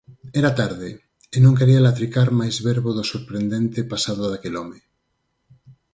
[0.39, 0.89] Era tarde,
[1.35, 4.79] e non quería latricar máis verbo do sorprendente pasado daquel home.